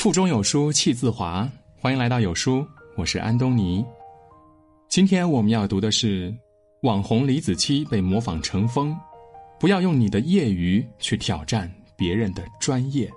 [0.00, 1.46] 腹中有书气自华，
[1.78, 2.66] 欢迎来到有书，
[2.96, 3.84] 我是安东尼。
[4.88, 6.34] 今天我们要读的是
[6.84, 8.96] 网红李子柒被模仿成风，
[9.58, 13.10] 不要用你的业余去挑战别人的专业。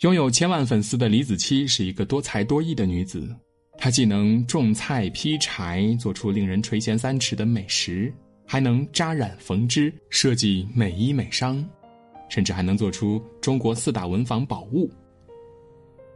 [0.00, 3.28] 拥有千万粉丝的李子柒是一个多才多艺的女子，
[3.76, 8.10] 她既能种菜劈柴，做出令人垂涎三尺的美食，
[8.46, 11.62] 还能扎染缝织，设计美衣美商。
[12.32, 14.90] 甚至还能做出中国四大文房宝物。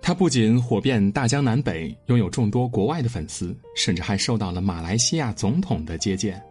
[0.01, 6.43] 他不仅火遍大江南北，拥有众多国外的粉丝，甚至还受到了马来西亚总统的接见。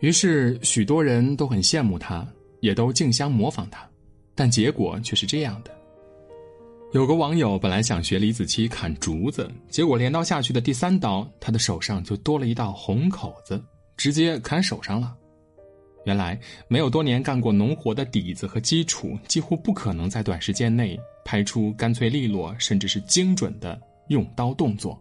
[0.00, 2.26] 于是，许多人都很羡慕他，
[2.58, 3.88] 也都竞相模仿他，
[4.34, 5.70] 但结果却是这样的：
[6.90, 13.62] 有个网友本来想学李子柒砍竹子，结果镰刀下去的第三刀，他的手上就多了一道红口子，
[13.96, 15.16] 直接砍手上了。
[16.04, 25.00] 原来没有多年干过农活的底子和基础，几乎不可能在短时间内拍出干脆利落，甚至是精准的用刀动作。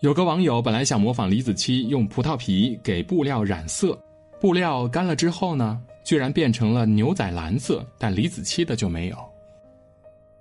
[0.00, 3.96] 有个网友本来想模仿李子柒用葡萄皮给布料染色，
[4.40, 9.16] 布料干了之后呢，居然变成了牛仔蓝色，但李子柒的就没有。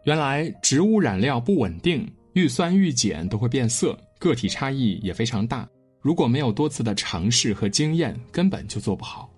[0.04, 5.68] 原来植物染料不稳定，遇酸遇碱都会变色，个体差异也非常大。
[6.00, 9.31] 如果没有多次的尝试和经验，根本就做不好。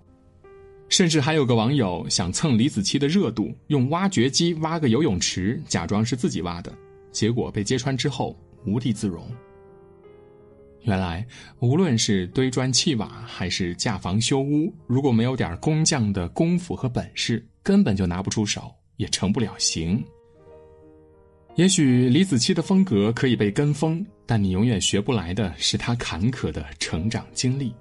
[0.93, 6.71] 甚至还有个网友想蹭李子柒的热度，用挖掘机挖个游泳池，假装是自己挖的，
[7.11, 9.27] 结果被揭穿之后无地自容。
[10.83, 11.25] 原来，
[11.61, 19.99] 无论是堆砖砌瓦还是架房修屋，如果没有点工匠的功夫和本事，根本就拿不出手，也成不了型。
[21.55, 27.73] 也许李子柒的风格可以被跟风，但你永远学不来的是他坎坷的成长经历。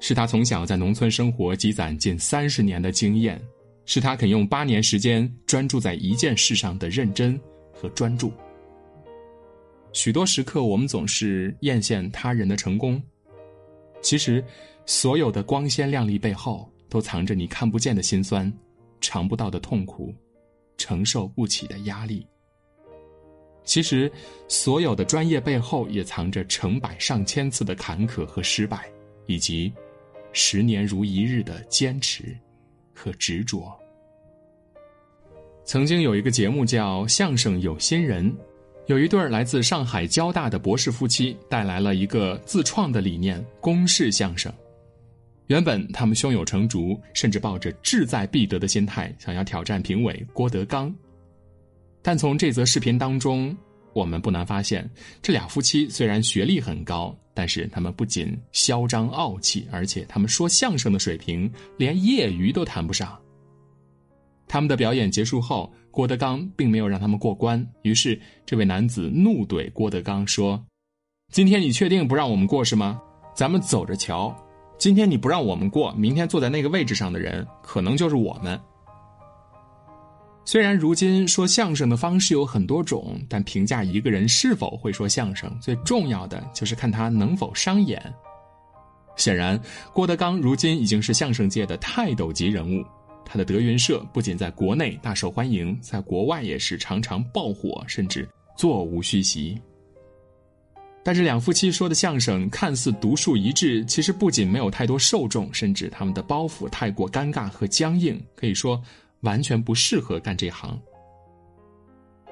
[0.00, 3.40] 是他从小在农村生活积攒近三十年的经验，
[3.84, 7.38] 是他肯用八年时间专注在一件事上的认真
[7.72, 8.32] 和专注。
[9.92, 13.02] 许多时刻，我们总是艳羡他人的成功，
[14.00, 14.44] 其实，
[14.86, 18.52] 所有的光鲜亮丽背后，都藏着你看不见的辛酸，
[19.00, 20.14] 尝不到的痛苦，
[20.76, 22.24] 承受不起的压力。
[23.64, 24.10] 其实，
[24.46, 28.88] 所有的专业背后，也藏着成百上千次的坎坷和失败，
[29.26, 29.72] 以及。
[30.32, 32.36] 十年如一日的坚持
[32.94, 33.72] 和执着。
[35.64, 38.30] 曾经有一个节目叫《相声有心人》，
[38.86, 44.52] 有一对来自上海交大的博士夫妻带来了一个自创的理念——公式相声。
[45.48, 50.94] 原本他们胸有成竹，甚至抱着志在必得的心态，想要挑战评委郭德纲。
[52.02, 53.54] 但从这则视频当中，
[53.92, 54.88] 我们不难发现，
[55.20, 63.16] 这俩夫妻虽然学历很高，但是他们不仅嚣张傲气，而且他们说相声的水平连业余都谈不上。
[64.48, 70.60] 他们的表演结束后，郭德纲并没有让他们过关，于是这位男子怒怼郭德纲说
[71.32, 73.00] ：“今天你确定不让我们过是吗？
[73.36, 74.36] 咱们走着瞧。
[74.76, 78.60] 今天你不让我们过，明天坐在那个位置上的人可能就是我们。”
[80.48, 88.02] 虽然如今说相声的方式有很多种，但评价一个人是否会说相声，最重要的就是看他能否商演。
[89.14, 89.60] 显然，
[89.92, 92.82] 郭德纲如今已经是相声界的泰斗级人物，
[93.26, 98.26] 他的德云社不仅在国内大受欢迎，在国外也是常常爆火，甚至
[98.56, 99.60] 座无虚席。
[101.04, 108.82] 但是，两夫妻说的相声看似独树一帜，其实不仅没有太多受众，甚至他们的包袱太过尴尬和僵硬，可以说。
[109.20, 110.78] 完全不适合干这行。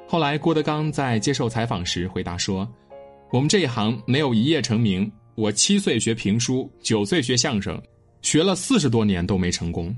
[0.08, 2.68] 后来，郭德纲在接受采访时回答说
[3.32, 5.10] ：“我们这一行没有一夜成名。
[5.34, 7.82] 我七岁学评书，九岁学相声，
[8.22, 9.94] 学了四十多年都没成功。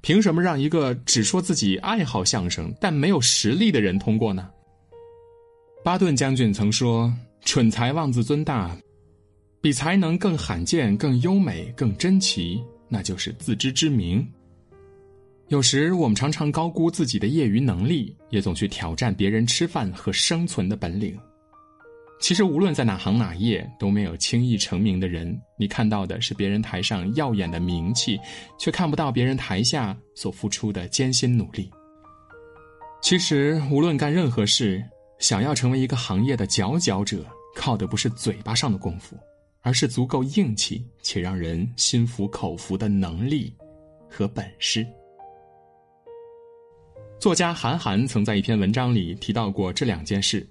[0.00, 4.50] 凭什么让一个只说自己爱好相声但没有实力的人通过呢？”
[5.84, 7.12] 巴顿将军曾说
[7.46, 8.76] ：“蠢才妄自尊大，
[9.60, 14.28] 比才能更罕见、更优美、更珍奇，那就是自知之明。”
[15.48, 21.18] 有时我们常常高估自己的业余能力，也总去挑战别人吃饭和生存的本领。
[22.20, 25.36] 其实无论在哪行哪业，都没有轻易成名的人。
[25.58, 28.18] 你看到的是别人台上耀眼的名气，
[28.58, 31.68] 却看不到别人台下所付出的艰辛努力。
[33.02, 34.82] 其实无论干任何事，
[35.18, 39.18] 想要成为一个行业的佼佼者，靠的不是嘴巴上的功夫，
[39.60, 43.52] 而是足够硬气且让人心服口服的能力
[44.08, 44.86] 和本事。
[47.22, 50.44] 作家韩寒曾在一篇文章里提到过这两件事。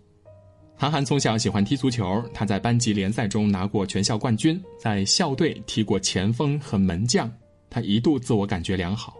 [0.73, 7.29] 韩寒从小喜欢踢足球，他在班级联赛中拿过全校冠军，在校队踢过前锋和门将，
[7.69, 9.17] 他一度自我感觉良好。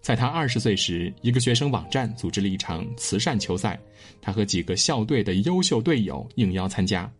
[0.00, 3.76] 在他二十岁时，一个学生网站组织了一场慈善球赛，
[4.22, 7.12] 他和几个校队的优秀队友应邀参加。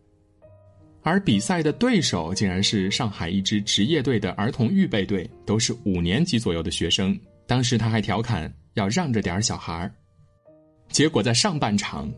[1.01, 7.19] 而比赛的对手竟然是上海一支职业队的儿童预备队，都是五年级左右的学生。
[7.45, 9.91] 当时他还调侃要让着点小孩儿。
[10.89, 12.11] 结果在上半场，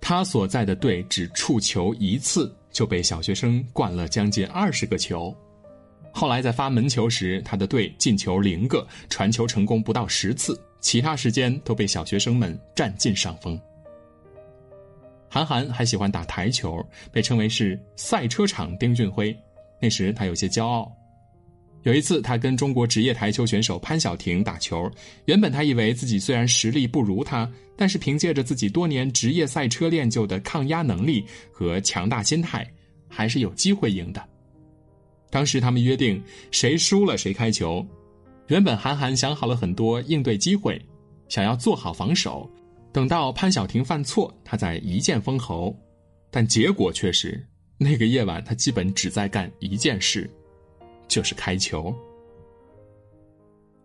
[0.00, 5.34] 他所在的队只触球一次，就被小学生灌了将近二十个球。
[6.12, 13.60] 后来在发门球时，他的队进球零个，传球成功不到十次，其他时间都被小学生们占尽上风。
[15.28, 19.36] 韩寒还喜欢打台球，被称为是赛车场丁俊晖。
[19.80, 20.90] 那时他有些骄傲。
[21.84, 24.90] 有一次，他跟中国职业台球选手潘晓婷打球，
[25.26, 32.68] 原本他以为自己虽然实力不如他，但是凭借着自己多年职业赛车练就的抗压能力和强大心态，
[33.08, 34.22] 还是有机会赢的。
[35.30, 37.86] 当时他们约定，谁输了谁开球。
[38.48, 40.80] 原本韩寒想好了很多应对机会，
[41.28, 42.50] 想要做好防守，
[42.92, 45.74] 等到潘晓婷犯错，他再一剑封喉。
[46.30, 47.42] 但结果却是，
[47.78, 50.28] 那个夜晚他基本只在干一件事，
[51.08, 51.92] 就是开球。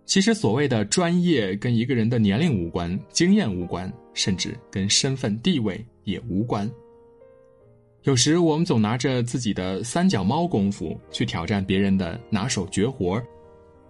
[0.05, 6.69] 其实所谓的专业跟一个人的年龄无关，经验无关，甚至跟身份地位也无关。
[8.03, 13.23] 有时我们总拿着自己的三脚猫功夫去挑战别人的拿手绝活，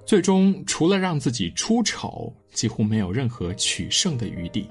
[0.05, 4.69] 最终除了让自己出丑，几乎没有任何取胜的余地。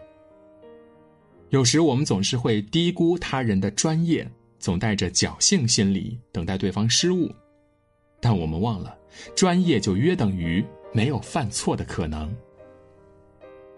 [1.50, 4.24] 有时我们总是会低估他人的专业，
[4.60, 7.28] 总带着侥幸心理等待对方失误，
[8.22, 8.96] 但我们忘了，
[9.36, 10.64] 专业就约等于
[10.94, 12.34] 没有犯错的可能。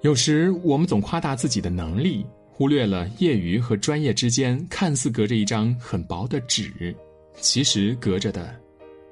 [0.03, 2.25] 有时我们总夸大自己的能力。
[2.57, 6.95] 忽略了业余和专业之间看似隔着一张很薄的纸，
[7.41, 8.55] 其实隔着的，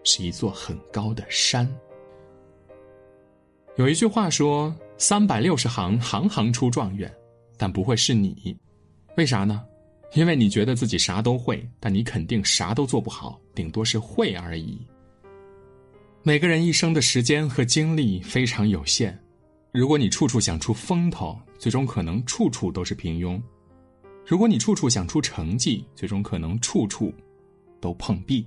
[0.04, 1.68] 是一座很高的山。
[3.74, 7.12] 有一句话说：“三百六十行，行行出状元。”
[7.58, 8.56] 但不会是你，
[9.16, 9.64] 为啥呢？
[10.14, 14.80] 因为你觉得自己啥都会，但你肯定啥都做不好，顶多是会而已。
[16.24, 19.18] 每个人一生的时间和精力非常有限。
[19.72, 23.42] 如果你处处想出风头，最终可能处处都是平庸；
[24.24, 27.12] 如果你处处想出成绩，最终可能处处
[27.80, 28.46] 都碰壁。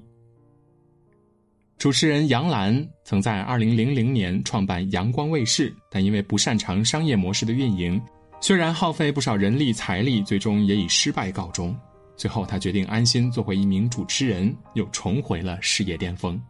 [1.77, 8.01] 主持人杨澜曾在二零零零年创办阳光卫视，但因为不擅长商业模式的运营，
[8.39, 11.77] 虽然耗费不少人力财力，最终也以失败告终。
[12.15, 16.41] 最后，他决定安心做回一名主持人，又重回了事业巅峰。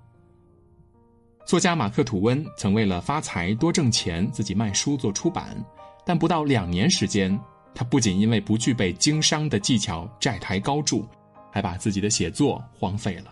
[1.46, 5.56] 作家马克·吐温曾为了发财多挣钱，自己卖书做出版，
[6.04, 7.40] 但不到两年时间，
[7.76, 11.08] 他不仅因为不具备经商的技巧债台高筑，
[11.52, 13.32] 还把自己的写作荒废了。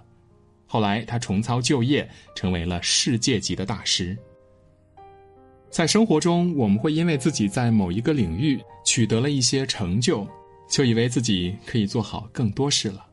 [0.67, 4.15] 后来他重操旧业，成为了世界级的大师。
[5.71, 10.27] 在生活中，我们会因为自己在某一个领域取得了一些成就，
[10.69, 13.03] 就以为自己可以做好更多事了，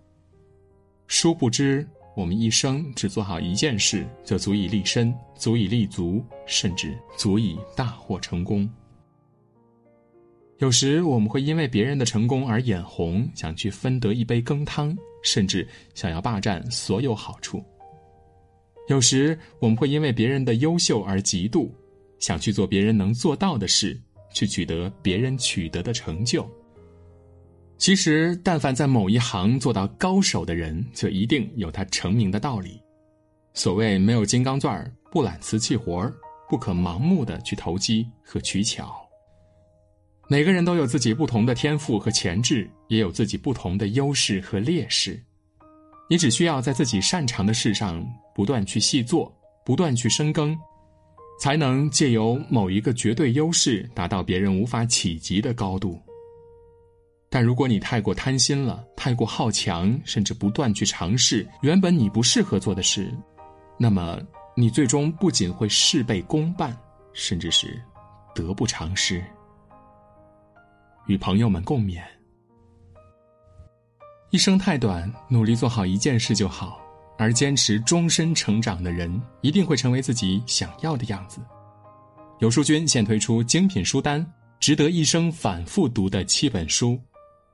[1.07, 1.89] 殊不知。
[2.17, 8.69] 我们一生只做好一件事，就足以立身，足以立足，甚至足以大获成功。
[10.59, 17.65] 有时我们会因为别人的成功而眼红，想去分得一杯羹汤，甚至想要霸占所有好处。
[18.89, 21.71] 有时我们会因为别人的优秀而嫉妒，
[22.19, 23.99] 想去做别人能做到的事，
[24.35, 26.47] 去取得别人取得的成就。
[27.81, 32.79] 其实，但凡在某一行做到高手的人，就一定有他成名的道理。
[33.55, 36.13] 所谓没有金刚钻不揽瓷器活
[36.47, 38.95] 不可盲目的去投机和取巧。
[40.29, 45.19] 每个人都有自己不同的天赋和潜质，也有自己不同的优势和劣势。
[46.11, 49.35] 你只需要在自己擅长的事上不断去细做，
[49.65, 50.55] 不断去深耕，
[51.41, 55.99] 才能借由某一个绝对优势，达到别人无法企及的高度。
[57.33, 63.17] 但如果你太过贪心了，太过好强，甚至不断去尝试原本你不适合做的事，
[63.79, 64.21] 那么
[64.57, 66.77] 你最终不仅会事倍功半，
[67.13, 67.81] 甚至是
[68.35, 69.25] 得不偿失。
[71.07, 72.03] 与朋友们共勉：
[74.31, 76.81] 一生太短，努力做好一件事就好，
[77.17, 81.41] 而坚持终身成长的人，一定会成为自己想要的样子。
[82.41, 84.25] 有书君现推出精品书单，
[84.59, 87.01] 值得一生反复读的七本书。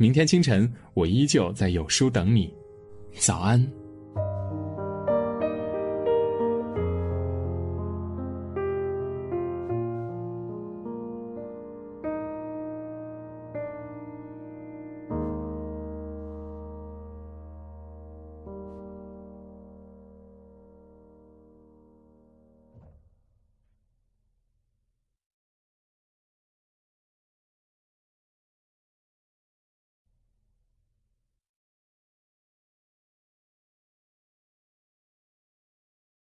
[0.00, 2.50] 明天清晨我依旧在有书等你，
[3.18, 3.70] 早安。